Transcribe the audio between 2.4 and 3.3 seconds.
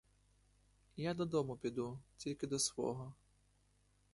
до свого.